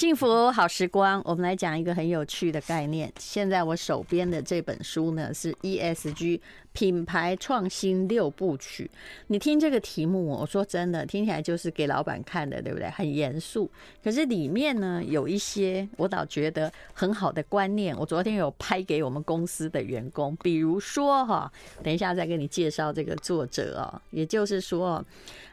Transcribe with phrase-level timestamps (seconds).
[0.00, 3.12] 幸福好时光，我们来讲一个很有趣的概念。
[3.18, 6.40] 现在我手边的这本书呢，是 ESG
[6.72, 8.90] 品牌创新六部曲。
[9.26, 12.88] 你听这个题目，我说真的，听起来就是给老板看的，对不对？
[12.88, 13.70] 很严肃。
[14.02, 17.94] 可是里面呢，有一些我倒觉得很好的观念。
[17.94, 24.00] 我昨天有拍给我们公司的员工，比如说哈，等一下再给你介绍这个作者哦。
[24.12, 25.04] 也就是说，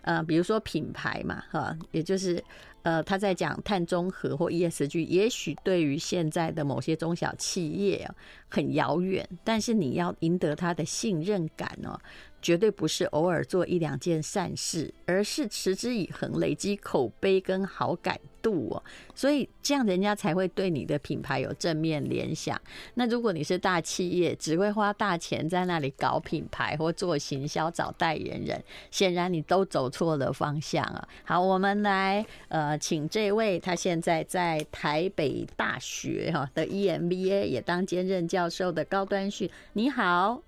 [0.04, 2.41] 呃，比如说品牌嘛，哈，也就是。
[2.84, 8.09] 呃，他在讲碳中和 或 ESG，也许对于现在的某些中小企业
[8.48, 12.00] 很遥远，但是你要赢得他的信任感哦。
[12.41, 18.84] 绝对不是偶尔做一两件善事，而是持之以恒，累积口碑跟好感度哦。
[19.16, 22.59] 所以这样人家才会对你的品牌有正面联想。
[22.94, 31.08] 那如果你是大企业，只会花大钱在那里搞品牌或做行销、找代言人，显然你都走错了方向啊。
[31.23, 40.42] 好，我们来呃，请这位他现在在台北大学哈的 EMBA 也当兼任教授的高端旭，你好。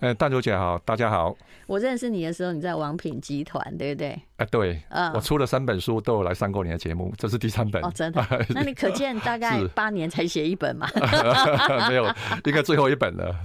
[0.00, 1.36] 呃，大刘姐好，大家好。
[1.66, 4.08] 我认识你的时候，你在王品集团，对不对？
[4.08, 7.84] 哎、呃，对，嗯，我出了三本书，都有来上过你的节目，这是第三本。
[7.84, 8.26] 哦，真的？
[8.48, 10.88] 那你可见大概八年才写一本嘛？
[11.86, 12.06] 没有，
[12.46, 13.36] 应该最后一本了。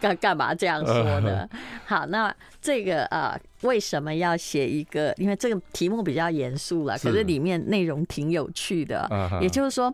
[0.00, 1.48] 干干嘛这样说呢？
[1.84, 5.12] 好，那这个啊、呃，为什么要写一个？
[5.16, 9.10] 因为这个题目比较严肃了，可是里面内容挺有趣的。
[9.40, 9.92] 也就是说，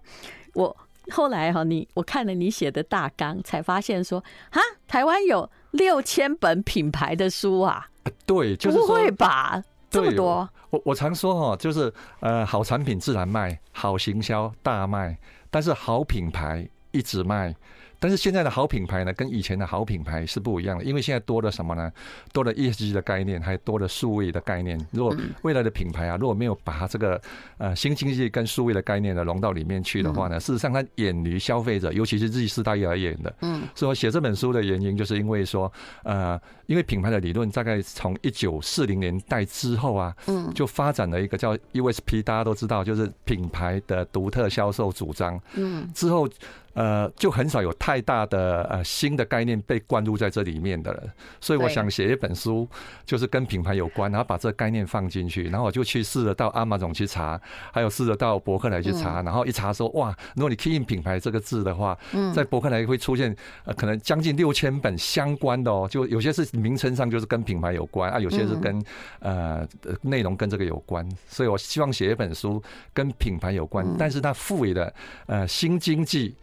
[0.53, 0.77] 我
[1.13, 5.51] 后来哈，你我看了你写的大纲，才发现说，哈，台湾有。
[5.73, 7.89] 六千本品牌的书啊？
[8.27, 9.63] 对，就是不会吧？
[9.91, 10.49] 这么多？
[10.71, 15.17] 我我常说哈，就是呃，好产品自然卖，好行销大卖，
[15.51, 17.55] 但是好品牌一直卖。
[18.01, 21.91] 但是现在的好品牌呢，跟以前的好品牌是不一样的，因为现在多了什么呢？
[22.33, 24.79] 多了 ESG 的概念，还多了数位的概念。
[24.93, 27.21] 如果未来的品牌啊，如果没有把这个
[27.59, 33.35] 呃新经济跟数位的概念呢融到里面去的话呢，事实上它远离消费者，尤其是 Z 世代而言的。
[33.41, 35.73] 嗯，所以我写这本书的原因，就是因为说，
[36.05, 45.41] 呃，因为品牌的理论大概从一九四零年代之后啊，嗯，就发展了一个叫 USP，大家都知道，就是品牌的独特销售主张。
[45.55, 46.29] 嗯，之后。
[46.79, 51.03] 呃，就很少有太大的呃新的概念被灌入在这里面的了，
[51.41, 52.69] 所以我想写一本书，
[53.05, 57.41] 就是跟品牌有关，然后把这个概念放进去，然后我就去试着到 Amazon 去查，
[57.73, 61.99] 还有试着到博客来去查，然后一查说哇，如果你 key in 品牌这个字的话，
[62.33, 63.35] 在博客来会出现
[63.65, 68.81] 呃可能将近六千本相关的哦，就有些是名称上就是跟品牌有关啊，有些是跟
[69.19, 69.67] 呃
[70.03, 72.63] 内容跟这个有关，所以我希望写一本书
[72.95, 74.95] 跟品牌有关，但是它赋予的
[75.27, 76.37] 呃新经济。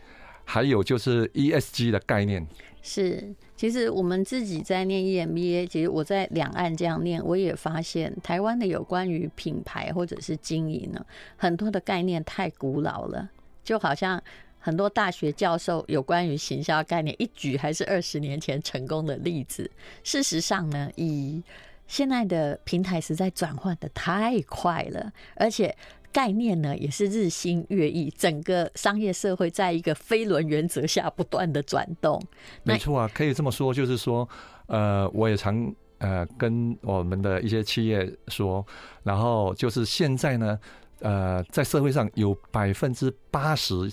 [0.45, 2.45] 还有就是 ESG 的概念
[2.81, 11.03] 是，其实我们自己在念 EMBA，其实我在两岸这样念，我也发现台湾的有关于品牌或者是经营呢，
[11.35, 13.27] 很多的概念太古老了，
[13.63, 14.21] 就好像
[14.59, 19.69] 很多大学教授有关于行销概念一举还是二十年前成功的例子。
[20.03, 21.41] 事实上呢，以
[21.87, 25.75] 现在的平台实在转换得太快了，而且。
[26.15, 32.17] 概念呢也是日新月异，整个商业社会在一个飞轮原则下不断的转动。
[32.63, 34.25] 没错啊，可以这么说，就是说，
[34.67, 38.65] 呃，我也常呃跟我们的一些企业说，
[39.03, 40.57] 然后就是现在呢，
[41.01, 43.91] 呃，在社会上有百分之八十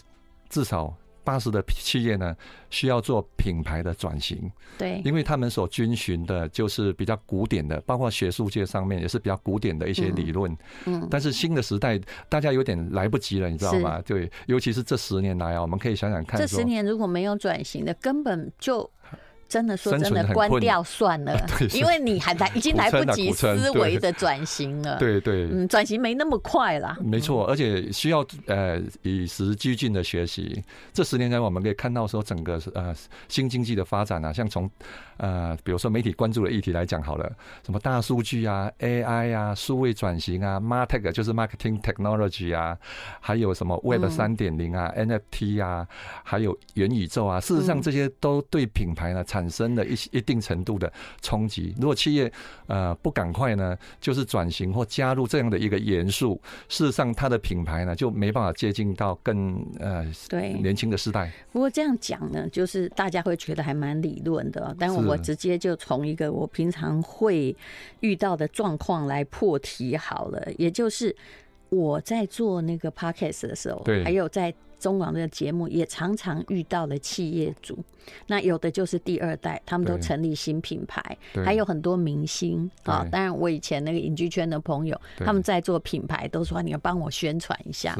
[0.48, 0.96] 至少。
[1.24, 2.36] 八十的企业呢，
[2.70, 10.56] 需要做品牌的转型，对，因为他们所遵循的就是比较古典的，包括学术界上面也是比较古典的一些理论，
[10.86, 14.00] 嗯，但是新的时代大家有点来不及了，你知道吗？
[14.02, 18.90] 对，尤其是这十年来啊，我们可以想想看，这十年如果没有转型的，根本就。
[19.52, 21.38] 真的说真的，关掉算了，
[21.74, 24.96] 因为你还来已经来不及 思维的转型了。
[24.98, 26.96] 对对，嗯，转型没那么快啦。
[27.02, 30.64] 没错，而且需要呃与时俱进的学习。
[30.94, 32.94] 这十年来，我们可以看到说，整个呃
[33.28, 34.70] 新经济的发展啊，像从
[35.18, 37.30] 呃比如说媒体关注的议题来讲好了，
[37.62, 42.78] 什么大数据啊、AI 啊、数位转型啊、Martech 就是 Marketing Technology 啊，
[43.20, 45.86] 还有什么 Web 三点零啊、NFT 啊，
[46.24, 50.90] 还有元宇宙啊，事实上这些都对品牌呢产产生了一一定程度的
[51.20, 51.74] 冲击。
[51.80, 52.32] 如果企业
[52.68, 61.32] 呃不赶快呢，就是转型或加入这样的一个元素，事实上它的品牌呢就没办法接近到更呃对年轻的世代。
[61.50, 64.74] 不过这样讲呢，就是大家会觉得还蛮理论的。
[64.78, 67.54] 但我直接就从一个我平常会
[68.00, 71.14] 遇到的状况来破题好了，也就是
[71.68, 77.78] 我在做那个 podcast 的时候，对，还有在中广的节目，也常常遇到了企业主。
[78.26, 83.06] 那有的就是第二代，他们都成立新品牌，还有很多明星啊。
[83.10, 87.96] 当然，我以前那个影剧圈的朋友，他们在做品牌，都说你要帮我宣传一下。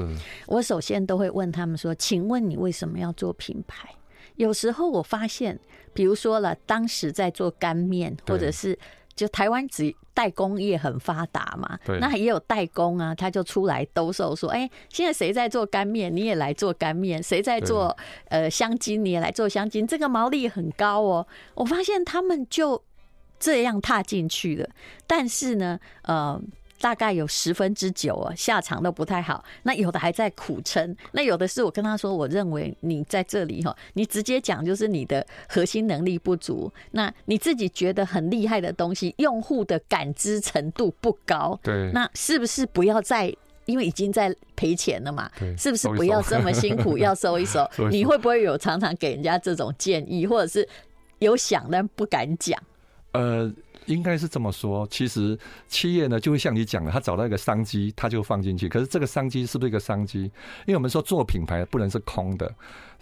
[0.46, 3.88] 我首先都会问他们说：“请问你为什么要做品牌？”
[4.34, 5.56] 有时候我发现，
[5.94, 8.76] 比如说了，当时在做干面，或者是。
[9.14, 17.96] 就台湾只代工业很发达嘛，那也有代工啊，他就出来兜售说，哎，现在谁在做干面，你也来做干面；谁在做
[18.28, 21.26] 呃香精，你也来做香精，这个毛利很高哦。
[21.54, 22.82] 我发现他们就
[23.38, 24.68] 这样踏进去了，
[25.06, 26.40] 但是呢，呃。
[26.82, 29.44] 大概有十分之九啊，下场都不太好。
[29.62, 36.72] 那有的还在苦撑，那有的是我跟他说，我认为你在这里哈，你直接讲就是你的核心能力不足。
[36.90, 41.56] 那你自己觉得很厉害的东西，用户的感知程度不高。
[41.62, 43.32] 对，那是不是不要再，
[43.66, 45.30] 因为已经在赔钱了嘛？
[45.56, 47.64] 是不是不要这么辛苦，要 收一收？
[47.92, 50.68] 你会不会有常常给人家这种建议，或者是
[51.20, 52.60] 有想但不敢讲？
[53.12, 53.52] 呃。
[53.86, 55.38] 应该是这么说，其实
[55.68, 58.68] 企业呢就会像你讲的，他找到一个商机，他就放进去。
[58.68, 60.20] 可是这个商机是不是一个商机？
[60.20, 62.52] 因为我们说做品牌不能是空的。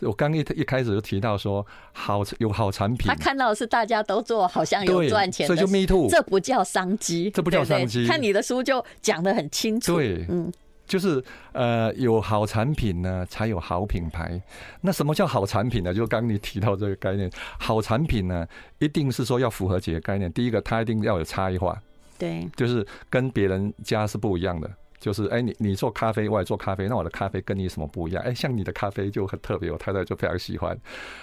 [0.01, 8.07] 我刚一一开始就提到说，好有好产品，他看到的是大家都做，好像有赚钱，所以就 me too，这不叫商机，这不叫商机。
[8.07, 10.51] 看你的书就讲的很清楚，对，嗯。
[10.91, 11.23] 就是
[11.53, 14.43] 呃，有好产品呢，才有好品牌。
[14.81, 15.95] 那什么叫好产品呢？
[15.95, 18.45] 就刚你提到这个概念，好产品呢，
[18.81, 20.31] 一定是说要符合几个概念。
[20.33, 21.81] 第一个，它一定要有差异化，
[22.19, 24.69] 对，就是跟别人家是不一样的。
[25.01, 28.23] 就是哎，你你做咖啡，我也做咖啡，那我的咖啡跟你什么不一样？
[28.23, 30.79] 哎，像你的咖啡就很特别，我太太就非常喜欢。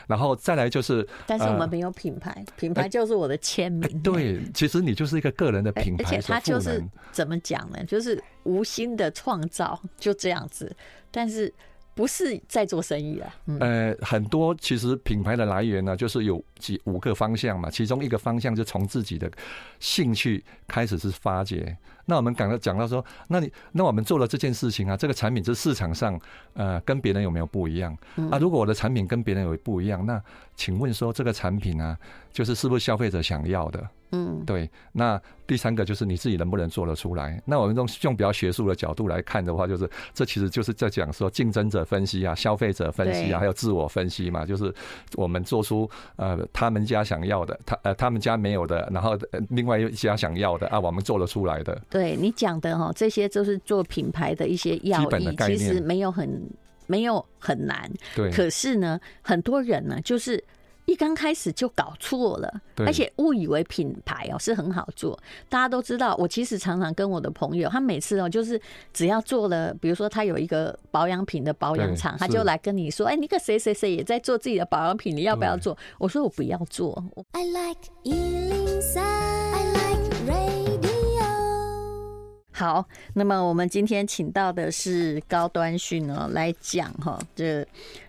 [0.07, 4.01] 然后再来就是，但是我们没有品牌，品牌就是我的签名。
[4.01, 7.81] 对，其实你就是一个个人的 品牌，而且它就是怎么讲呢？
[7.85, 10.75] 就是无心的创造，就这样子。
[11.11, 11.53] 但是。
[11.97, 19.27] 不是在做生意啊，呃，很多其实品牌的来源呢，就是有几五个方向嘛，其中一个方向就从自己的
[19.79, 21.75] 兴趣开始是发掘。
[22.07, 26.19] 那我们讲到讲到说，那你那我们做了这件事情啊，这个产品在市场上
[26.53, 27.95] 呃跟别人有没有不一样
[28.31, 28.39] 啊？
[28.39, 30.19] 如果我的产品跟别人有不一样，那
[30.55, 31.95] 请问说这个产品呢，
[32.31, 33.87] 就是是不是消费者想要的？
[34.11, 34.69] 嗯，对。
[34.93, 37.41] 那第三个就是你自己能不能做得出来？
[37.45, 44.45] 那我们用用比较学术的角度来看的话，就是这其实就是在讲说竞争者分析啊、消费者分析啊，还有自我分析嘛。
[44.45, 44.73] 就是
[45.15, 49.17] 我们做出呃他们家想要的，他呃他们家没有的，然后
[49.49, 51.77] 另外一家想要的啊，我们做得出来的。
[51.97, 56.41] 对你讲的哈，这些都是做品牌的一些要义，其实没有很
[56.85, 57.91] 没有很难。
[58.15, 60.43] 对，可是呢，很多人呢就是。
[60.87, 65.19] 一刚开始就搞错了，而且误以为品牌哦是很好做。
[65.49, 68.57] 大家都知道，我其实常常跟我的朋友，他每次哦就是
[68.93, 77.03] 只要做了，比如说他有一个保养品的保养厂，他就来跟你说：“哎，那个谁谁谁也在做自己的保养品，你要不要做？”我说：“我不要做。”
[77.35, 77.91] I like
[82.57, 82.83] 好，
[83.13, 87.63] 那么我们今天请到的是高端训哦，来讲哈，这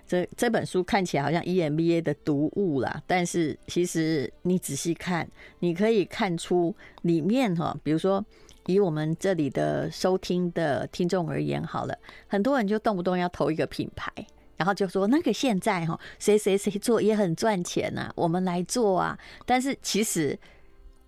[0.06, 5.28] 这这本书看起来好像 EMBA 的读物啦，但是其实你仔细看，
[5.58, 8.24] 你可以看出里面哈，比如说
[8.64, 11.94] 以我们这里的收听的听众而言，好了，
[12.26, 14.10] 很多人就动不动要投一个品牌，
[14.56, 20.38] 然后就说那个现在哈谁谁谁做也很赚钱呐，我们来做啊，但是其实。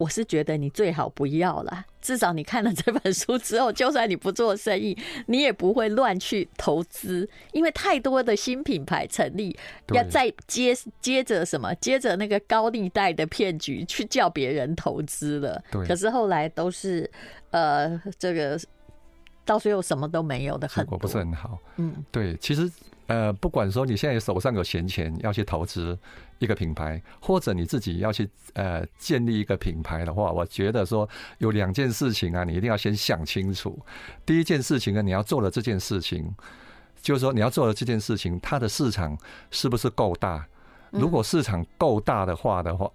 [0.01, 9.55] 我是觉得你最好不要啦，至少你看了这本书之后，就算你不做生意，你也不会乱去投资，因为太多的新品牌成立，
[9.93, 15.63] 要再接接着什么，接着那个高利贷的骗局去叫别人投资了。
[15.71, 17.09] 对，可是后来都是
[17.51, 18.59] 呃，这个
[19.45, 21.59] 到最后什么都没有的，结果不是很好。
[21.77, 22.73] 嗯，对，其实。
[23.11, 25.99] 呃，不管说你现在手上有闲钱要去投资
[26.39, 33.77] 一个品牌，或者你自己要去呃建立一个品牌的话，我觉得说有两件事情啊，你一定要先想清楚。
[34.25, 36.33] 第一件事情呢，你要做的这件事情，
[37.03, 39.19] 就是说你要做的这件事情，它的市场
[39.51, 40.47] 是不是够大？
[40.91, 42.89] 如果市场够大的话的话，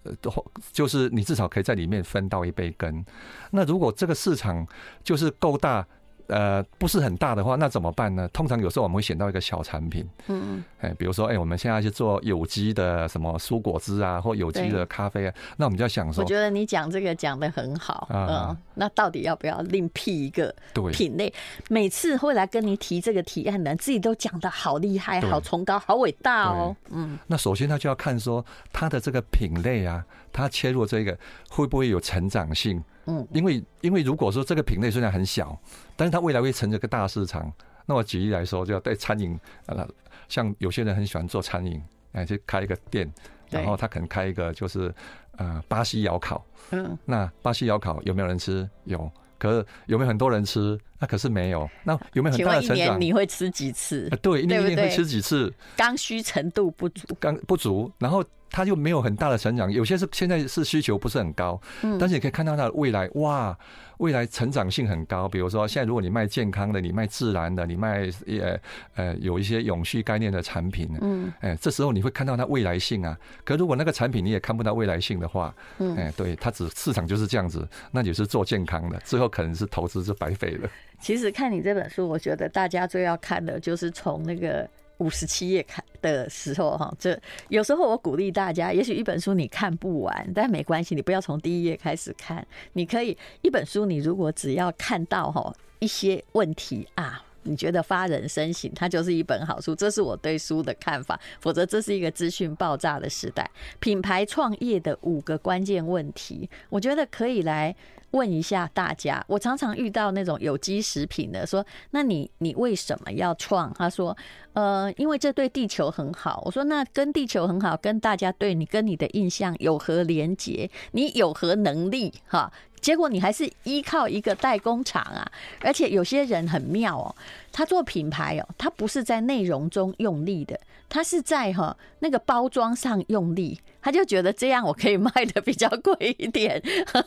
[0.72, 3.04] 就是你至少可以在里面分到一杯羹。
[3.52, 4.66] 那如果这个市场
[5.04, 5.86] 就是够大，
[6.28, 8.28] 呃，不是很大的话，那怎么办呢？
[8.30, 20.54] 通常有时候我们会选到一个小产品，嗯嗯，哎，比如说，哎，我们现在去做有机的什么蔬果汁啊，或有机的咖啡啊，那我们就要想说，我觉得你讲这个讲的很好，嗯，那到底要不要另辟一个
[20.92, 21.32] 品类？
[21.70, 27.20] 每次会来跟你提这个提案的人，自己都讲的好厉害、好崇高、好伟大哦，嗯。
[27.28, 30.04] 那首先他就要看说他的这个品类啊。
[30.36, 31.18] 他切入这个
[31.50, 32.84] 会不会有成长性？
[33.06, 35.58] 嗯，因为因为如果说这个品类虽然很小，
[35.96, 37.52] 但是它未来会成这个大市场。
[37.86, 39.88] 那我举例来说，就要在餐饮，呃，
[40.28, 41.82] 像有些人很喜欢做餐饮，
[42.14, 43.10] 哎，就开一个店，
[43.50, 44.94] 然后他可能开一个就是
[45.38, 46.44] 呃巴西窑烤。
[46.72, 48.68] 嗯，那巴西窑烤有没有人吃？
[48.86, 49.10] 有。
[49.38, 50.80] 可是有没有很多人吃？
[50.98, 51.70] 那可是没有。
[51.84, 52.78] 那有没有很大的成长？
[52.78, 54.10] 一年你会吃几次？
[54.22, 55.54] 对，一年一年会吃几次？
[55.78, 58.24] 刚需程度不足，刚不足，然后。
[58.56, 63.58] 它就没有很大的成长，有些是现在是需求不是很高，嗯，但是你可以看到它的未来，哇，
[63.98, 65.28] 未来成长性很高。
[65.28, 68.58] 比如说，现在如果你卖健康的，你卖自然的，你卖呃
[68.96, 73.20] 呃有一些永续概念的产品，嗯，哎，这时候你会看到它未来性啊。
[73.44, 80.70] 可如果那个产品你也看不到未来性的话，嗯，哎，对，它只市场就是这样子，那你是做健康的，最后可能是投资是白费了。
[81.02, 84.66] 其实看你这本书，我觉得大家最要看的就是从那个。
[84.98, 99.76] 五十七页看的时候，哈，这有时候我鼓励大家，也许一本书你看不完，但没关系，你不要从第一页开始看，你可以一本书，你如果只要看到哈一些问题啊，你觉得发人深省，它就是一本好书。
[99.76, 103.50] 这是我对书的看法，否则这是一个资讯爆炸的时代。
[103.80, 107.76] 品牌创业的五个关键问题，我觉得可以来。
[108.16, 114.16] 问一下大家，我常常遇到那种有机食品的，说：“那你你为什么要创？”他说
[114.54, 120.70] ：“呃，因为这对地球很好。”我说：“那跟地球很好，跟大家对你跟你的印象有何连结？
[120.94, 122.14] 你有何能力？
[122.26, 125.30] 哈，结果你还是依靠一个代工厂啊！
[125.60, 127.14] 而且有些人很妙哦，
[127.52, 130.58] 他做品牌哦，他不是在内容中用力的，
[130.88, 136.60] 他是在哈那个包装上用力。”他就觉得这样我可以卖的比较贵一点，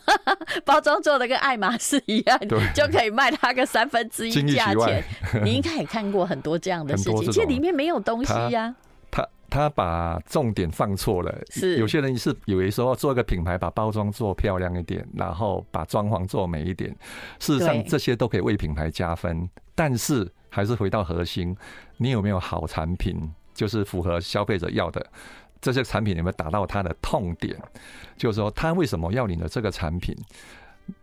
[0.64, 2.38] 包装做的跟爱马仕一样，
[2.72, 5.02] 就可以卖他个三分之一价钱。
[5.42, 8.72] 你应该也看过很多这样的事情，其实里面没有东西呀。
[9.10, 16.94] 他他把重点放错了，是有些人是以为说做一个品牌，把包装做漂亮一点，然后把装潢做美一点。
[17.40, 21.56] 事实上这些都可以为品牌加分，但是还是回到核心，
[21.96, 23.16] 你有没有好产品，
[23.52, 25.04] 就是符合消费者要的。
[25.60, 27.56] 这些产品有没有达到他的痛点？
[28.16, 30.14] 就是说，他为什么要你的这个产品？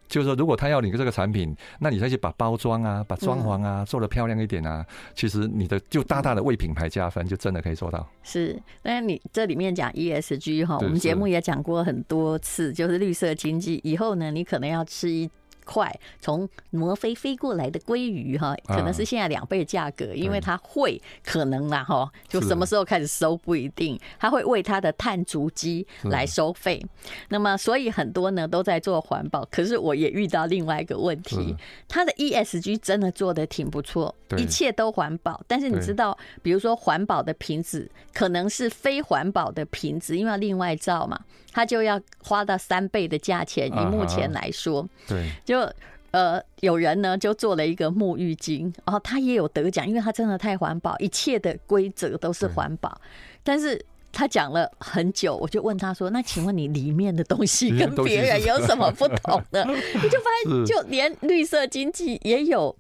[0.08, 8.08] 就是说，如果他要你的这个产品，那你再去把包装啊、把装潢啊做得漂亮一点啊，其实你的就大大的为品牌加分，就真的可以做到。
[8.24, 13.80] 是，那你这里面讲 ESG 哈，我们节目也讲过很多次，就是绿色经济。
[13.84, 15.30] 以后呢，你可能要吃一。
[15.66, 26.82] 块从挪飞飞过来的鲑鱼哈，可能是现在两倍价格，因为它会可能啦哈，就什么时候开始收不一定，它会为它的碳足迹来收费。
[27.30, 31.56] 那么所以很多呢都在做环保，可是我也遇到另外一个问题，
[31.88, 41.20] 它的 ESG 真的做的挺不错，一切都环保，但是你知道，比如说环保的瓶子可能是非环保的瓶子，因为要另外造嘛，
[41.52, 43.66] 它就要花到三倍的价钱。
[43.68, 45.55] 以目前来说，对，就。
[45.56, 45.74] 就
[46.12, 53.00] 呃，有人呢就做了一个沐浴巾，然后他也有得奖，因为他真的太环保，一切的规则都是环保。
[53.44, 53.84] 但是
[54.16, 59.66] 他讲了很久，我就问他说：“那请问你里面的东西跟别人有什么不同的？”
[60.02, 62.74] 你就发现，就连绿色经济也有，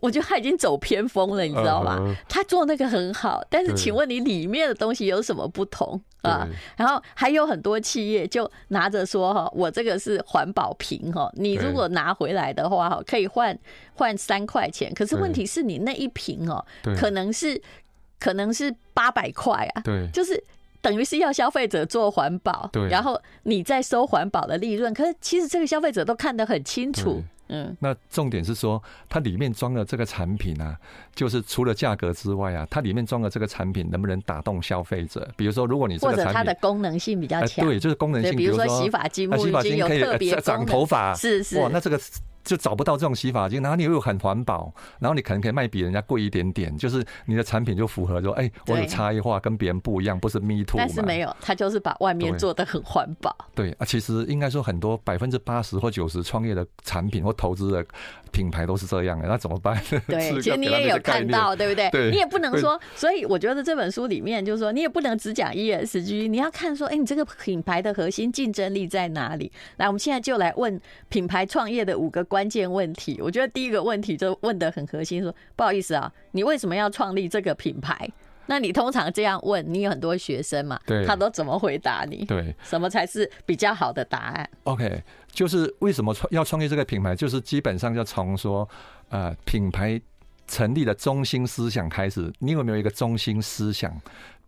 [0.00, 2.16] 我觉得他已经走偏锋了，你知道吗？
[2.26, 6.00] 他做那个很好，但是请问你里面的东西有什么不同？
[6.22, 13.56] 啊，然后还有很多企业就拿着说哈，我这个是环保瓶哈，你如果拿回来的话哈，可以换
[13.94, 14.92] 换三块钱。
[14.94, 16.64] 可是问题是你那一瓶哦，
[16.96, 17.60] 可能是
[18.18, 20.42] 可能是八百块啊，对，就是
[20.80, 24.92] 等于是要消费者做环保，对，然后你再收环保的利润。
[24.94, 27.22] 可是其实这个消费者都看得很清楚。
[27.50, 30.76] 嗯，那重点是说，它里面装的这个产品啊，
[31.14, 35.26] 就是除了价格之外啊，它里面装的这个产品能不能打动消费者？
[35.34, 41.98] 比如说，如果你或者它的功能性比较强，对，就是功能性，比如说洗发精、沐浴精有特别长头发，是是，哇，那这个。
[42.48, 50.78] 就找不到这种洗发精，然后你又很环保，然后你可能可以卖比人家贵一点点，就是你的产品就符合说，哎，我有差异化，跟别人不一样，不是 me too。
[50.78, 53.36] 但是没有，他就是把外面做的很环保。
[53.54, 57.84] 对啊，其实应该说很多百分之八十或九十创业的产品或投资的
[58.28, 59.80] 品牌都是这样的，那怎么办？
[60.06, 61.90] 对，其实你也有看到，对不对？
[61.90, 69.50] 对，你也不能说，所以我觉得这本书里面就是说，你也不能只讲 ESG，你要看说，哎，你这个品牌的核心竞争力在哪里？
[69.76, 78.08] 来，我们现在就来问品牌创业的五个关键问题，我觉得第一个问题就问的很核心，说不好意思啊，你为什么要创立这个品牌？
[78.48, 80.80] 那你通常这样问，你有很多学生嘛？
[80.86, 82.24] 对，他都怎么回答你？
[82.24, 88.68] 对，什么才是比较好的答案？OK，就是为什么创要创立这个品牌，就是基本上就从说
[89.10, 90.00] 呃品牌
[90.46, 93.94] 成立的中心思想开始，你有没有一个中心思想？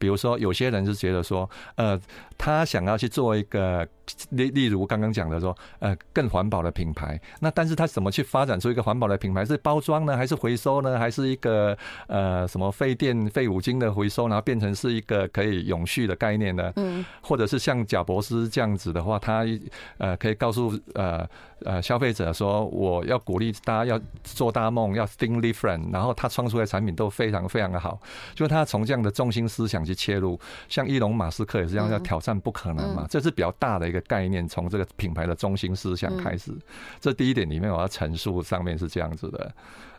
[0.00, 2.00] 比如说，有些人是觉得说，呃，
[2.38, 3.86] 他想要去做一个
[4.30, 7.20] 例例如刚刚讲的说，呃，更环保的品牌。
[7.40, 9.44] 那但是他怎么去发展出一个环保的品牌？
[9.44, 10.98] 是包装呢，还是回收呢？
[10.98, 11.76] 还是一个
[12.06, 16.72] 呃什么废电废五金的回收，然后变成是一个可以永续的概念呢？
[16.76, 19.44] 嗯，或者是像贾博斯这样子的话，他
[19.98, 21.28] 呃可以告诉呃
[21.66, 28.00] 呃消费者说，我要鼓励大家要做大梦，要 think different，然后他创出来的产品都非常非常的好。
[28.34, 36.52] 就他从这样的中心思想去切入，像伊隆马斯克也是这样，要挑战不可能嘛，这是比较大的一个概念，从这个品牌的中心思想开始。
[37.00, 39.52] 这第一点里面我要陈述上面是这样子的。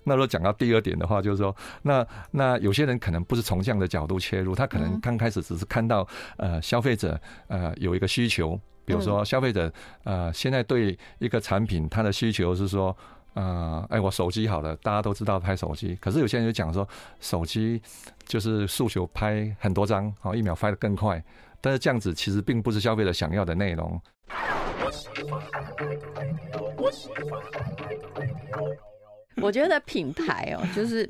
[0.03, 6.07] 那如果讲到第二点的话，就是说，那那有些人可能不是从这样的角度切入，他可能刚开始只是看到
[6.37, 9.71] 呃消费者呃有一个需求，比如说消费者
[10.03, 12.95] 呃现在对一个产品他的需求是说。
[13.33, 15.97] 呃，哎，我手机好了，大家都知道拍手机。
[16.01, 16.85] 可是有些人就讲说，
[17.21, 17.81] 手机
[18.31, 21.21] 就是诉求拍很多张，好，一秒拍得更快。
[21.59, 24.01] 但是这样子其实并不是消费者想要的内容。
[29.41, 31.09] 我觉得品牌哦，就是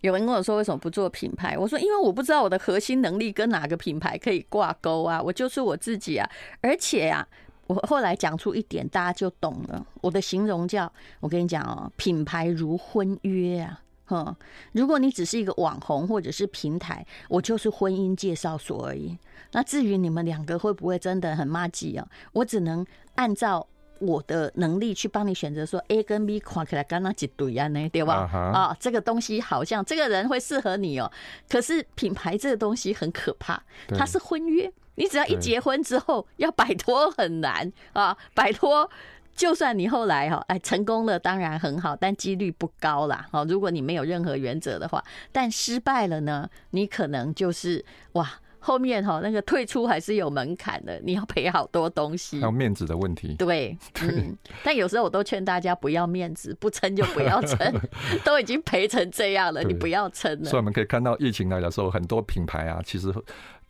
[0.00, 1.58] 有人跟我说为什么不做品牌？
[1.58, 6.26] 我说因为我不知道我的核心能力跟哪个品牌可以挂钩啊，我就是我自己啊，
[6.62, 7.28] 而且啊。
[7.66, 9.86] 我后来讲出一点，大家就懂了。
[10.02, 14.34] 我的形容叫，我跟你讲哦，品牌如婚约啊，哼！
[14.72, 19.16] 如果你只是一个网红或者是平台，我就是婚姻介绍所而已。
[19.52, 22.06] 那至于你们两个会不会真的很麻吉啊？
[22.32, 22.84] 我只能
[23.14, 23.66] 按照
[24.00, 28.28] 我的能力去帮你选择，说 A 跟 B 看起来刚刚几对啊呢，对吧？
[28.32, 31.10] 啊，这个东西好像这个人会适合你哦。
[31.48, 33.62] 可是品牌这个东西很可怕，
[33.96, 34.70] 它是婚约。
[34.96, 38.16] 你只要一结婚之后，要摆脱很难啊！
[38.32, 38.88] 摆脱，
[39.34, 43.26] 就算你后来哈哎成功了，当然很好，但几率不高啦。
[43.30, 48.30] 哈，如果你没有任何原则的话，但失败了呢，你可能就是哇。
[48.66, 53.34] 后面哈那个退出还是有门槛的，你要赔好多东西，还有面子的问题。
[53.34, 57.58] 对， 嗯，但有时候我都劝大家不要面子，不撑就不要撑，
[58.24, 60.46] 都已经赔成这样了，你不要撑了。
[60.46, 63.12] 所以我们可以看到疫情来的时候，很多品牌啊，其实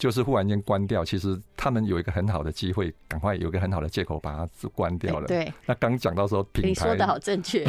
[0.05, 5.27] 就是忽然间关掉，其实他们有一个很好的机会，赶快有一个很好的借口把它关掉了。
[5.27, 7.65] 对，那刚讲到说品牌，你说的好正确。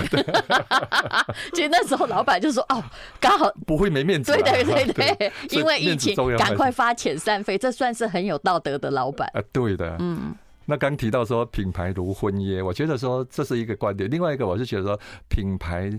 [1.56, 2.84] 其实那时候老板就说：“哦，
[3.22, 9.42] 刚好不会没面子。”对对 对对，因为疫情，赶快发遣散费，这算是很有道德的老板啊。
[9.54, 10.36] 对的，嗯。
[10.66, 14.10] 那刚提到说品牌如婚约，我觉得说这是一个观点。
[14.10, 15.90] 另外一个，我是觉得说品牌。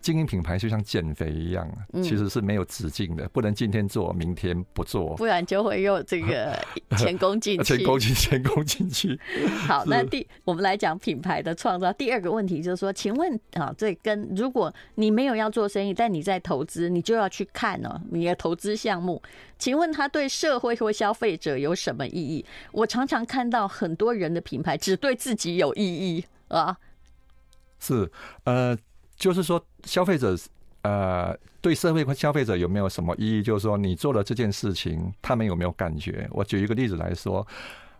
[0.00, 1.68] 经营品牌就像减肥一样，
[2.02, 6.58] 其实是没有止境的，不能今天做，明天不做，不然就会又这个
[6.96, 7.76] 前功尽弃。
[7.76, 9.18] 前功尽，前功尽弃。
[9.68, 11.92] 好，那第我们来讲品牌的创造。
[11.92, 19.22] 第二个问题就是说，请问啊，这跟如果你没有要做生意，但你在投资，你就要去看哦，你的投资项目，
[19.58, 22.44] 请问它对社会或消费者有什么意义？
[22.72, 26.78] 我常常看到很多人的品牌只对自己有意义啊。
[27.78, 28.10] 是，
[28.44, 28.74] 呃。
[29.16, 30.36] 就是说，消费者
[30.82, 33.42] 呃，对社会和消费者有没有什么意义？
[33.42, 36.26] 就是说，你做了这件事情，他们有没有感觉？
[36.30, 37.46] 我举一个例子来说，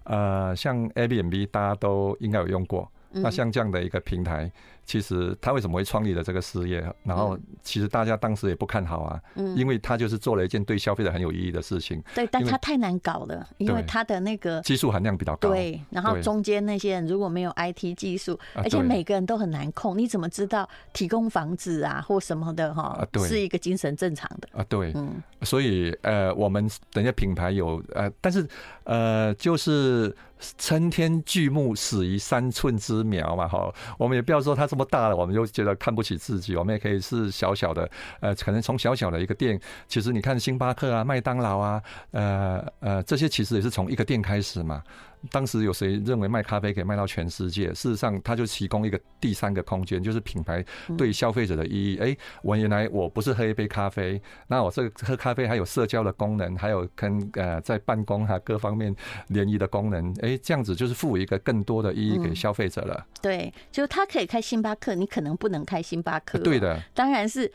[0.05, 2.91] 呃，像 Airbnb，大家都应该有用过。
[3.13, 4.51] 那像这样的一个平台，
[4.91, 6.85] 其实他为什么会创立了这个事业？
[7.05, 12.03] 然后其实大家当时也不看好啊，嗯因为他就是做了一件对消费者很有意义的事情。
[12.13, 15.51] 对，但他太难搞了，因为他的那个技术含量比较高。
[15.51, 23.07] 对，然后中间那些人如果没有 IT 技术，而且每个人都很难控，你怎么知道提供房子啊或什么的哈？
[23.29, 24.67] 是一个精神正常的啊？
[24.69, 28.45] 对，嗯，所以呃，我们等下品牌有呃，但是
[28.83, 30.13] 呃，就是。
[30.57, 36.57] 参天巨木，始于三寸之苗嘛，哈，我们也不要说他这么大了，我们就觉得看不起自己。
[36.57, 37.91] 我们也可以是小小的，
[38.21, 44.83] 呃，可能从小小的一个店，其实你看星巴克啊、麦当劳啊，呃呃，这些其实也是从一个店开始嘛。
[45.31, 47.69] 当时有谁认为卖咖啡可以卖到全世界？
[47.75, 50.65] 事实上，它就提供一个第三个空间，就是品牌
[50.97, 51.99] 对消费者的意义。
[51.99, 58.95] 哎，我原来我不是喝一杯咖啡，那我这个喝咖啡还有社交的功能，还有跟呃在办公哈各方面
[59.29, 60.15] 联谊的功能。
[60.23, 63.07] 哎，这样子就是赋予一个更多的意义给消费者了。
[63.21, 66.39] 对，就他可以开星巴克，你可能不能开星巴克。
[66.39, 67.51] 对的，当然是。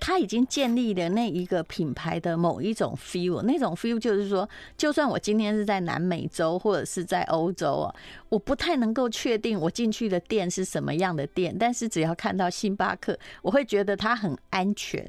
[0.00, 7.94] 他已经建立了那一个品牌的某一种 feel，那种 feel 就是说，就算我今天是在南美洲或者是在欧洲啊，
[8.30, 15.06] 我不太能够确定我进去的店是什么样的店，但是只要看到星巴克，我会觉得它很安全。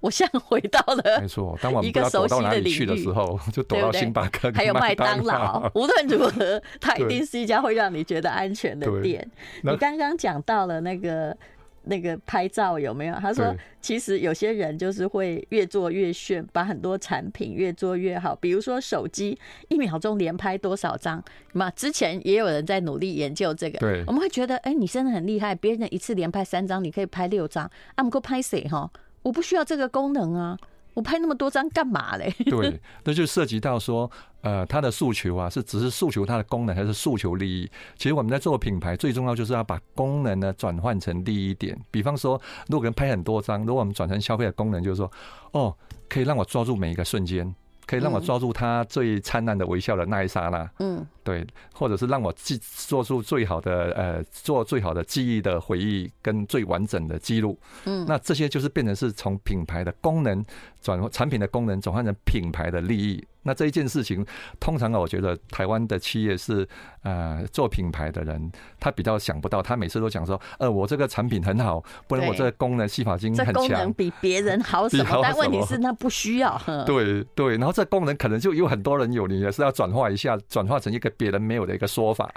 [0.00, 5.70] 我像回到了没错，当我们一个熟悉的领域的时候，就躲到星巴克，还有麦当劳。
[5.74, 9.30] 无论如何，它 一定是一家会让你觉得安全的店。
[9.62, 11.36] 你刚刚讲到了那个。
[11.84, 13.14] 那个拍照有没有？
[13.16, 18.36] 他说，其实有些人就是会越做越炫，把很多产品越做越好。
[18.36, 19.38] 比如说手机，
[19.68, 21.70] 一秒钟连拍多少张嘛？
[21.70, 23.78] 之前也有人在努力研究这个。
[23.78, 27.64] 对，我们会觉得，哎，你真的很厉害，别人一次连拍三张，你可以拍六张。
[27.94, 28.90] 啊，不过拍谁哈？
[29.22, 30.56] 我不需要这个功能啊。
[31.00, 32.30] 我拍那么多张干嘛嘞？
[32.44, 34.08] 对， 那就涉及到说，
[34.42, 37.70] 呃，他的诉求啊，是只是诉求它的功能，还是诉求利益？
[37.96, 41.74] 其实我们在做品牌，最重要就是要把功能呢转换成利益点。
[41.90, 45.10] 比方说，如果人拍很多张，如果我们转成消费的功能，就是说，
[45.52, 45.74] 哦，
[46.06, 47.54] 可以让我抓住每一个瞬间。
[47.90, 60.40] 可以让我抓住他最灿烂的微笑的那一刹那，嗯，对，或者是让我记做出最好的呃，做最好的记忆的回忆跟最完整的记录，嗯，那这些就是变成是从品牌的功能
[60.80, 63.26] 转产品的功能转换成品牌的利益。
[63.42, 64.24] 那这一件事情，
[64.58, 66.68] 通常我觉得台湾的企业是
[67.02, 75.20] 呃做品牌的人，他比较想不到，他每次都讲说，呃，我这个产品很好，不然我这个功能洗发精很强，这功能比别人好什么？
[75.22, 76.60] 但问题是那不需要。
[76.86, 82.30] 对对，然后这功能可能就有很多人有，你也是要转化一下，转化成一个别人没有的一个说法。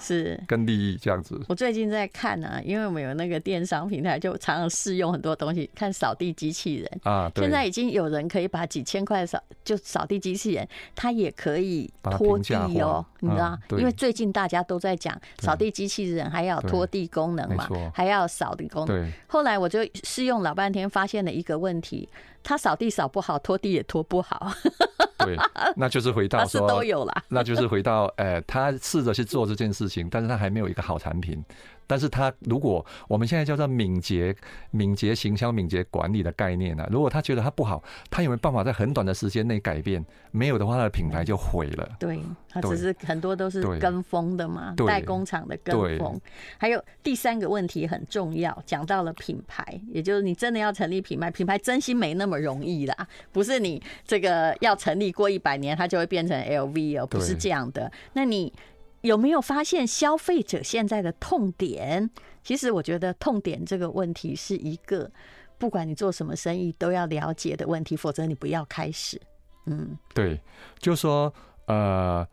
[0.00, 1.40] 是跟利益这样子。
[1.48, 5.70] 我最近在看啊，因为我们有那个电商平台，就常常试用很多东西。
[5.74, 13.58] 看扫地机器人啊，现在已经有人可以把几千块扫就扫地机器人，它也可以拖地哦，你知道？
[13.72, 19.12] 因为最近大家都在讲扫地机器人还要拖地功能嘛，还要扫地功能。
[19.26, 22.08] 后来我就试用老半天，发现了一个问题。
[22.42, 24.52] 他扫地扫不好，拖地也拖不好。
[25.18, 25.36] 对，
[25.76, 27.12] 那就是回到 说，都有了。
[27.28, 31.44] 那就是回到，呃，他试着去做这件事情，但是他还没有一个好产品。
[31.90, 34.32] 但是他如果我们现在叫做敏捷、
[34.70, 36.88] 敏捷行销、敏捷管理的概念呢、啊？
[36.88, 40.04] 如果他觉得他不好，他有没有办法在很短的时间内改变？
[40.30, 41.88] 没有的话，他的品牌就毁了。
[41.98, 46.20] 对，他只是很多都是跟风的嘛，代工厂的跟风。
[46.56, 52.94] 还有第三个问题很重要，讲到了品牌，也就是你真的要成立品牌，品牌真心没那么容易啦，
[53.32, 57.90] 不是你这个要成立过一百年，它就会变成 LV 哦，不是这样的。
[58.12, 58.52] 那你。
[59.02, 62.10] 有没有发现消费者现在的痛点？
[62.42, 65.10] 其实我觉得痛点这个问题是一个，
[65.58, 69.20] 不管你做什么生意都要了解的问题，否则你不要开始。
[69.66, 70.40] 嗯，对，
[70.78, 71.32] 就说
[71.66, 72.26] 呃，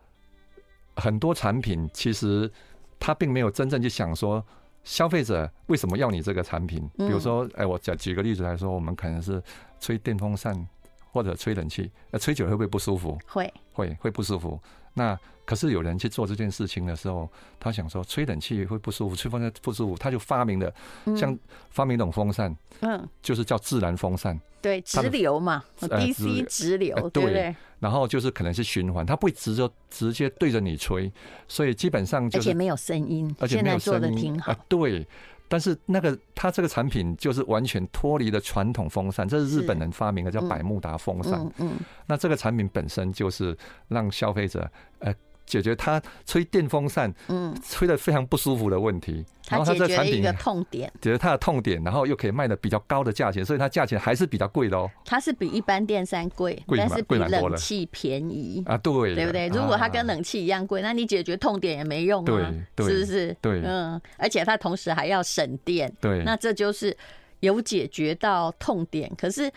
[0.96, 2.50] 很多产品其实
[2.98, 4.44] 他并没有真正去想说
[4.82, 6.88] 消费者为什么要你这个产品。
[6.96, 9.42] 比如说，哎，我讲举个例子来说，我们可能是
[9.78, 10.66] 吹电风扇
[11.12, 13.18] 或者吹冷气，那吹久了会不会不舒服？
[13.26, 14.58] 会，会，会不舒服。
[14.98, 20.70] 那可是有人去做这件事情的时候，他想说吹冷气会不舒服，吹风扇不舒服，他就发明了
[21.16, 21.38] 像
[21.70, 27.54] 发明一种风扇，嗯，就是叫自然风扇，对，直流嘛，DC 直流，对不对？
[27.78, 31.10] 然后就是可能是循环，它不会直接直接对着你吹，
[31.46, 35.06] 所以基本上就是而且没有声音，而且没有声音，做得挺好，对。
[35.48, 41.50] 但是那个它这个产品就是完全脱离了传统风扇，这是日本人发明的，叫百慕达风扇。
[41.58, 43.56] 嗯，那这个产品本身就是
[43.88, 45.14] 让消费者呃。
[45.48, 49.24] 解决他吹电风扇，嗯，吹的非常不舒服的问题。
[49.48, 54.90] 然后他这个产品一个痛点，解决他的痛点，然后又可以卖的比较高的价钱，所以它价钱还是比较贵的哦。
[55.06, 59.48] 它是比一般电扇贵，但是比冷气便宜啊，对，对不对？
[59.48, 63.34] 如果它跟冷气一样贵，那你解决痛点也没用啊，是不是？
[63.40, 66.94] 对，嗯，而且它同时还要省电，对，那这就是
[67.40, 69.50] 有解决到痛点，可是。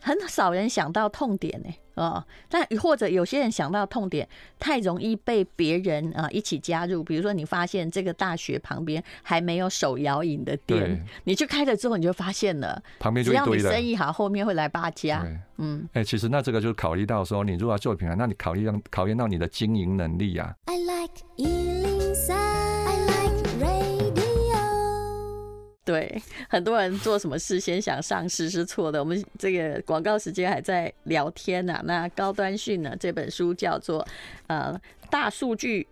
[0.00, 7.02] 很少人想到痛点呢，哦，但或者有些人想到痛点，太容易被别人啊一起加入。
[7.02, 15.26] 比如说，你发现这个大学旁边还没有手摇饮的店，你去开了之后，你就发现了旁边就一堆人，只要你生意好，后面会来八家。
[15.56, 20.54] 嗯，哎，其实那这个就是考虑到说，你如果要做品牌，那你考虑到考验到你的经营能力啊。
[20.66, 21.97] I like
[25.88, 29.00] 对，很多人做什么事先想上市是错的。
[29.00, 32.94] 我们这个广告时间还在聊天呢、那高端讯呢？
[33.00, 34.04] 这本书叫做
[34.48, 35.88] 《呃大数据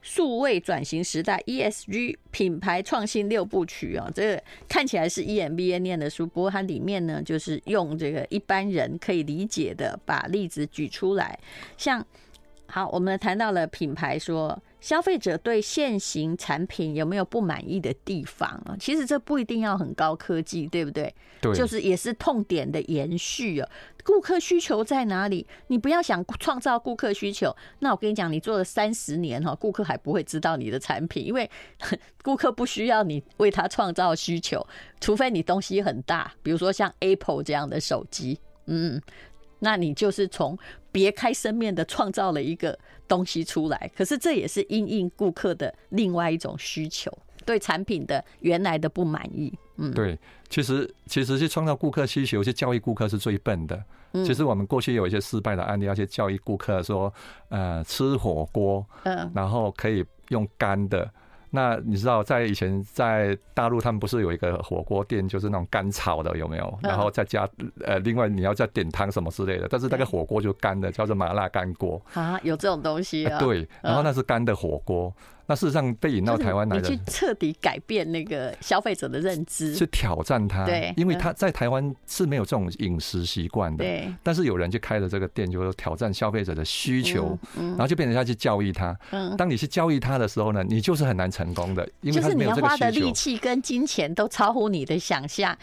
[0.00, 4.08] 数位转型时代 ESG 品牌创新六部曲》哦。
[4.14, 11.36] 这个看起来是 EMBA 念的书，不过它里面呢，就是用这个一般人可以理解的，把例子举出来。
[11.76, 12.06] 像
[12.66, 14.56] 好，我们谈到了品牌说。
[14.82, 18.76] 消费者对现行产品有没有不满意的地方啊？
[18.78, 21.14] 其实这不一定要很高科技，对不对？
[21.40, 23.68] 对，就是也是痛点的延续啊。
[24.04, 25.46] 顾客需求在哪里？
[25.68, 31.48] 你不要想创造顾客需求，那我跟你讲，你做了三十年哈，顾客还不会知道你的产品，因为
[32.22, 34.66] 顾客不需要你为他创造需求，
[35.00, 39.00] 除非你东西很大，比如说像 Apple 这样的手机，嗯。
[39.64, 40.58] 那你就是从
[40.90, 47.10] 别开生面的创造了一个东西出来，可是这也是因应顾客的另外一种需求。
[47.44, 49.52] 对产品的原来的不满意。
[49.76, 53.82] 嗯，对，其实其实去创造顾客需求，去教育顾客是最笨的。
[54.24, 57.12] 其实我们过去有一些失败的案例，要去教育顾客说，
[57.48, 61.10] 呃，吃火锅，嗯，然后可以用干的。
[61.54, 66.78] 那你知道，在以前在大陆，他们不是有一个火锅店，就是那种干炒的，有没有？
[66.82, 67.46] 然后再加
[67.84, 73.38] 呃，另外你要再点汤什么之类的，但是那个火锅就干的，叫做麻辣干锅啊，有这种东西啊？
[73.38, 75.12] 对，然后那是干的火锅。
[75.46, 80.64] 那事实上被引到台湾来的，你去彻底改变那个消费者的认知，去挑战他。
[80.64, 83.84] 对，因为他在台湾是没有这种饮食习惯的。
[83.84, 84.12] 对。
[84.22, 88.96] 但是有人就开了这个店，就是挑战消费者的需求，然后就变成要去教育他。
[89.10, 89.36] 嗯。
[89.36, 92.78] 当你去教育他的时候呢，你就是很难成功的，因为他没有这个需求。
[92.78, 95.56] 就是你要花的力气跟金钱都超乎你的想象，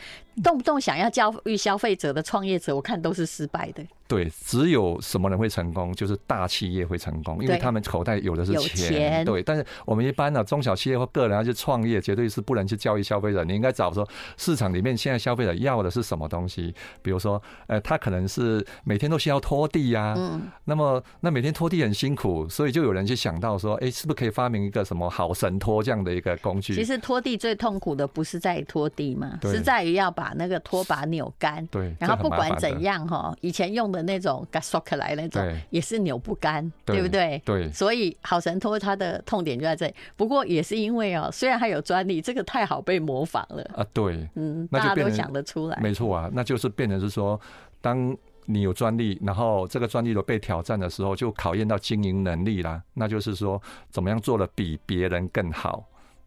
[0.43, 3.83] 动不动想要教育消费者的创业者，我看都是失败的。
[4.09, 9.23] 对，只有什么人会成功，就是大企业会成功，因为他们口袋有的是钱。
[9.23, 13.43] 对，但是我们一般呢，中小企业或个人要去创业，绝对是不能去教育消费者。
[13.43, 26.73] 你应该找说市场里面现在消费者要的是什么东西，比如说，呃，他可能是每天都需要拖地呀，嗯，那么那每天拖地很辛苦，所以就有人去想到说，哎，是不是可以发明一个什么好神拖这样的一个工具？
[26.73, 31.63] 其实拖地最痛苦的不是在于拖地嘛，是在于要把那个拖把扭干。
[31.67, 33.98] 对，然后不管怎样哈，以前用的。
[34.03, 37.41] 那种 gasok 来那种也是扭不干，对不对？
[37.45, 39.93] 对，所以好神托它的痛点就在这里。
[40.15, 43.85] 不过也是因为哦，虽然它有专利，这个太好被模仿了啊。
[43.93, 45.79] 对，嗯，大家都想得出来。
[45.81, 47.39] 没错啊，那就是变成是说，
[47.81, 52.81] 当你有专利，然后这个专利都被挑战的时候，就考验到经营能力啦。
[52.93, 55.83] 那就是说，怎么样做的比别人更好？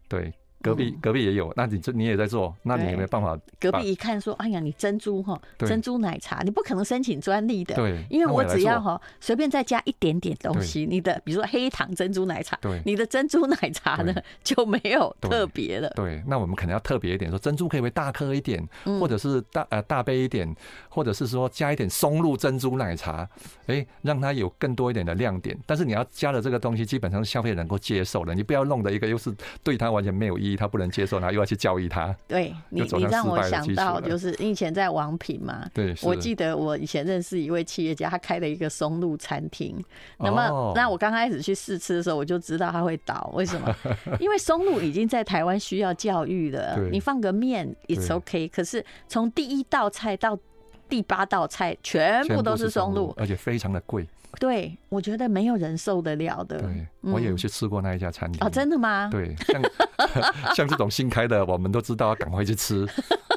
[0.07, 0.33] 对。
[0.63, 3.37] 隔壁隔壁也有，那你这你也在做，那你有没有办法？
[3.59, 15.89] 隔壁一看说：“哎呀，你珍珠哈，珍珠奶茶，你不可能申请专利的。”对，因为我只要哈随便再加一点点东西，你的比如说黑糖珍珠奶茶，对，你的珍珠奶茶呢就没有特别了。
[15.95, 18.65] 对，那我们可能要特别一点，说珍珠可以大颗一点，
[19.01, 20.55] 或者是大呃大杯一点，
[20.87, 23.27] 或者是说加一点松露珍珠奶茶，
[23.67, 25.57] 哎，让它有更多一点的亮点。
[25.65, 30.52] 但是你要加的这个东西，基本上是消费者能够接受的，你不要弄的一个又是对它完全没有意义。
[30.55, 32.15] 他不能接受，然后又要去教育他。
[32.27, 35.69] 对你，你让我想到，就是你以前在王品嘛。
[35.73, 39.75] 对，我记得我以前认识一位企业家，他开了一个松露餐厅。
[40.19, 43.31] 那么，那我刚开始去试吃的时候，我就知道他会倒。
[43.33, 43.75] 为什么？
[44.19, 46.79] 因为松露已经在台湾需要教育了。
[46.91, 48.47] 你放个面，it's OK。
[48.49, 50.37] 可是从第一道菜到
[50.93, 54.07] 第八道菜，全部都是松露，而且非常的贵。
[54.39, 56.59] 对，我觉得没有人受得了的。
[56.59, 58.45] 对，我也有去吃过那一家餐厅。
[58.45, 59.09] 哦，真的吗？
[59.11, 59.61] 对，像
[60.53, 62.87] 像这种新开的，我们都知道要赶快去吃。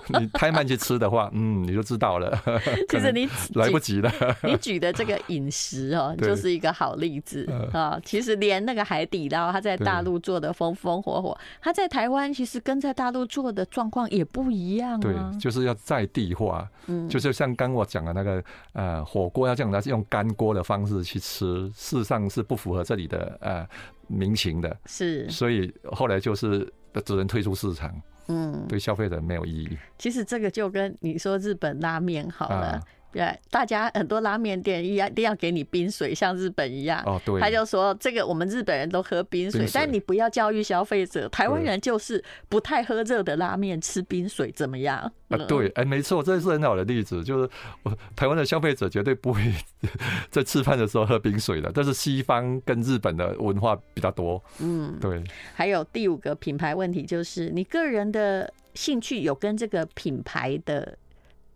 [0.09, 2.31] 你太慢去吃的话，嗯，你就知道了。
[2.89, 4.13] 其实你来不及了。
[4.43, 8.01] 你举的这个饮食哦， 就是一个好例子啊。
[8.05, 15.01] 其实连那个海底捞，他在大陆做的风风火火，他在台湾其实跟在大陆做的状况也不一样啊。
[15.01, 16.69] 对，就是要在地化。
[16.87, 18.43] 嗯，就是像刚我讲的那个
[18.73, 23.67] 呃火锅，要这样子用干锅的方式去吃，事实上是不符合这里的呃
[24.07, 24.77] 民情的。
[24.87, 26.73] 是，所以后来就是
[27.05, 27.93] 只能退出市场。
[28.29, 29.79] 嗯，对消费者没有意义。
[29.99, 32.83] 其实这个就跟你说日本拉面好了。
[33.17, 37.03] 对，大家很多拉面店一样，一定要给你冰水，像日本一样。
[37.07, 37.41] 哦，对。
[37.41, 45.11] 他就说，这个我们日本人都喝冰水，但你不要教育消费者，台湾人就是不太喝热的拉面，吃冰水怎么样？
[45.31, 47.49] 啊，对，哎，没错，这是很好的例子，就是
[47.83, 49.41] 我台湾的消费者绝对不会
[50.31, 54.43] 在吃饭的时候喝冰水的，但是西方跟日本的文化比较多。
[54.61, 55.25] 嗯，对。
[55.55, 60.99] 还有第五个品牌问题，就是你个人的兴趣有跟这个品牌的。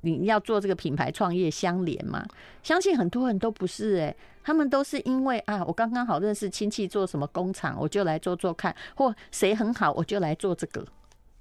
[0.03, 2.25] 你要做这个品牌创业相连嘛？
[2.63, 10.87] 相信很多人都不是哎、他们都是因为啊，我刚刚好认识亲戚做什么工厂，我就来做做看，或谁很好，我就来做这个。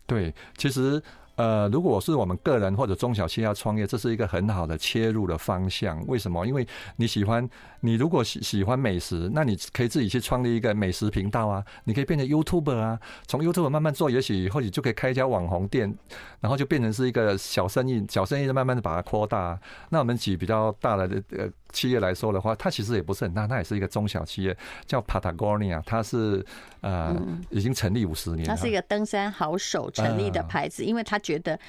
[0.06, 1.02] 对，其实。
[1.40, 6.06] 呃，如果是我们个人或者中小企业要创业，这是一个很好的切入的方向。
[6.06, 6.46] 为什么？
[6.46, 7.50] 因为你喜欢，
[7.80, 15.98] 你如果喜喜欢美食，那你可以自己去创立一个美食频道啊，你可以变成 YouTube 啊，从 YouTube 慢慢做，也许或许就可以开一家网红店，
[16.42, 19.58] 然后就变成是一个小生意，小生意就慢慢的把它扩大。
[19.92, 21.50] 那我们举比较大的呃。
[21.72, 24.56] 企业来说的话，它其实也不是很大，它也是一个中小企业，
[24.86, 26.46] 叫 Patagonia，它是
[26.82, 28.46] 呃、嗯、已经成立五十年了。
[28.48, 31.60] 它是一个登山好手成立的牌子，呃、因为他觉得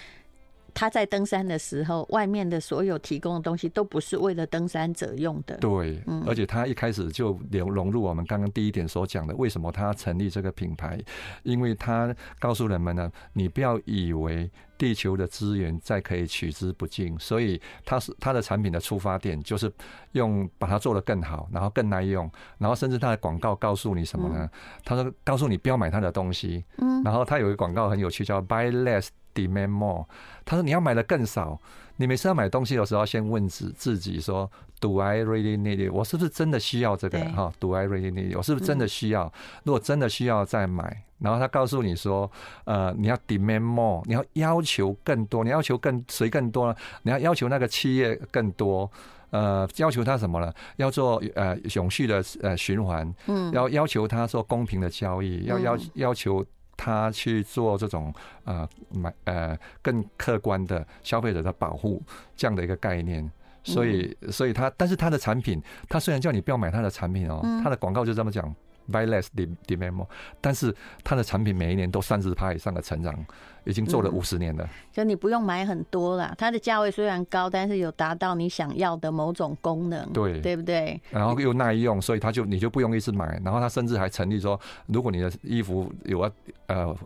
[0.75, 5.57] 他在登山的时候，外面的所有提供的东西都不是为了登山者用的。
[5.57, 10.99] 对，而且他一开始就融融入我们刚刚第一点所讲的，为什么他成立这个品牌？
[11.43, 19.71] 因为他告诉人们呢，你不要以为地球的资源再可以取之不尽，所以他是他的产品的出发点就是
[20.13, 24.49] 用把它做得更好，然后更耐用，然后甚至他的广告告诉你什么呢？
[24.85, 29.09] 他说告诉你不要买他的东西，嗯，然后他有一个广告很有趣，叫 Buy Less。
[29.49, 30.07] Demand more，
[30.45, 31.59] 他说你要买的更少。
[31.97, 34.51] 你每次要买东西的时候，先问自自己说
[34.81, 35.93] ：Do I really need it？
[35.93, 37.19] 我是不是真的需要这个？
[37.33, 38.37] 哈，Do I really need it？
[38.39, 39.31] 我是不是真的需要？
[39.65, 41.05] 如果真的需要再买。
[41.19, 42.31] 然后他告诉你说：
[42.65, 46.75] 呃，你要 demand more，你要要求更多，你要求更谁更多呢？
[47.03, 48.91] 你要要求那个企业更多。
[49.29, 50.51] 呃，要求他什么呢？
[50.77, 53.15] 要做呃永续的呃循环。
[53.27, 53.53] 嗯。
[53.53, 55.45] 要要求他做公平的交易。
[55.45, 56.43] 要要要求。
[56.83, 58.11] 他去做这种
[58.45, 62.03] 呃买呃更客观的消费者的保护
[62.35, 63.31] 这样的一个概念，
[63.63, 68.55] 所以所以他但是他的产品，他虽然叫你不要买他的产品哦，他的广告就这么讲。
[68.91, 69.29] Buy less,
[69.69, 70.09] demand more，
[70.41, 73.15] 但是它的产品每一年都三十趴以上的成长，
[73.63, 74.69] 已经做了五十年了。
[74.93, 81.01] 就你不用买很多啦，它的价位虽然高，但是有达到你想要的某种功能，对对不对？
[81.11, 83.41] 然后又耐用，所以它就你就不用一直买。
[83.45, 86.33] 然后它甚至还成立说，如果你的衣服有啊
[86.67, 86.97] 呃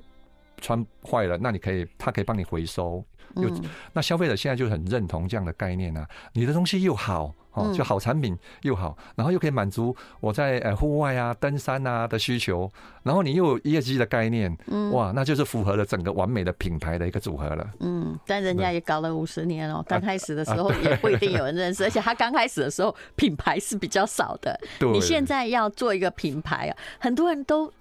[0.62, 3.04] 穿坏了，那你可以，它可以帮你回收。
[3.36, 7.34] 嗯那消费者现在就很认同这样的概念啊，你的东西又好。
[7.54, 12.70] 哦，就好产品又好，然后又可以满足我在呃户外啊、登山啊的需求，
[13.02, 17.66] 然后你又有业绩的概念，嗯，哇，那就是符合了整个完美的品牌的一个组合了。
[17.80, 24.58] 嗯，但人家也搞了五十年哦，刚开始的时候也不一定有人认识，而且他刚开始的时候品牌是比较少的。
[24.92, 27.72] 你现在要做一个品牌啊，很多人都。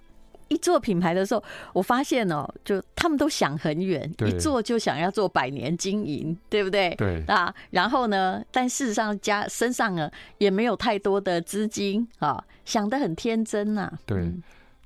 [0.48, 6.94] 一做品牌的时候，我发现哦，就他们都想很远，一做就想要做百年经营，对不对？
[6.96, 13.92] 对啊，然后呢，但事实上家身上呢也没有太多的资金啊，想得很天真呐。
[14.06, 14.32] 对，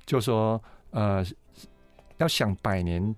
[0.05, 1.25] 就说呃，
[2.17, 3.15] 要想百年。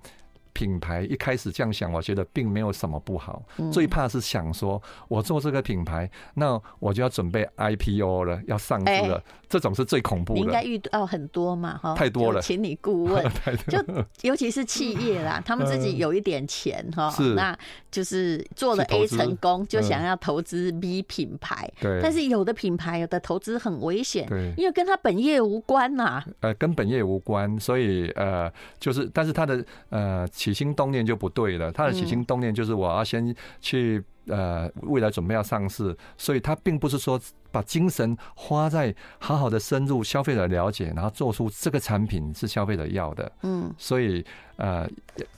[0.53, 3.43] 品牌一开始这样想，我觉得并没有什么不好。
[3.71, 10.39] 最怕是想说，我做这个品牌，那我就要准备 IPO 了，要上市了，这种是最恐怖的。
[10.39, 13.23] 你应该遇到很多嘛，哈，太多了，请你顾问，
[13.67, 13.79] 就
[14.21, 17.57] 尤其是企业啦，他们自己有一点钱哈，那
[17.89, 21.71] 就是做了 A 成功，就想要投资 B 品牌。
[21.79, 26.23] 对，但是有的品牌有的投资很危险，对，因为跟他本业无关呐。
[26.41, 30.27] 呃，跟本业无关，所以呃，就是，但是他的呃。
[30.41, 37.19] 起心动念就不对了，他的起心动念就是我要先去呃，未来准备要上市，所以他并不是说
[37.51, 43.31] 把精神花在好好的深入消费者了解，然后做出这个产品是消费者要的。
[43.43, 44.25] 嗯，所以
[44.55, 44.89] 呃，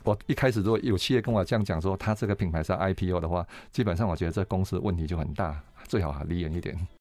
[0.05, 6.87] 我一开始如果有企业跟我这样讲说，他这个品牌是 IPO 的话，基本上我觉得这公司问题就很大，最好离远一点。